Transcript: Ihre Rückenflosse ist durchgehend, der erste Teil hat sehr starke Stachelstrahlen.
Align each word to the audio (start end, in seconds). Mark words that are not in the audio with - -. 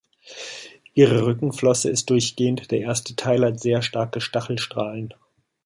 Ihre 0.95 1.27
Rückenflosse 1.27 1.91
ist 1.91 2.09
durchgehend, 2.09 2.71
der 2.71 2.79
erste 2.79 3.15
Teil 3.15 3.45
hat 3.45 3.59
sehr 3.59 3.83
starke 3.83 4.19
Stachelstrahlen. 4.19 5.13